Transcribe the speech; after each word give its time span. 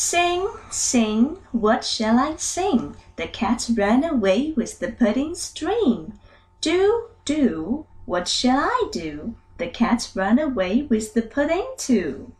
Sing, 0.00 0.48
sing, 0.70 1.38
what 1.50 1.84
shall 1.84 2.20
I 2.20 2.36
sing? 2.36 2.94
The 3.16 3.26
cat 3.26 3.68
ran 3.74 4.04
away 4.04 4.52
with 4.52 4.78
the 4.78 4.92
pudding 4.92 5.34
string. 5.34 6.20
Do, 6.60 7.08
do, 7.24 7.84
what 8.04 8.28
shall 8.28 8.60
I 8.60 8.88
do? 8.92 9.34
The 9.56 9.66
cat 9.66 10.12
ran 10.14 10.38
away 10.38 10.82
with 10.82 11.14
the 11.14 11.22
pudding 11.22 11.66
too. 11.76 12.30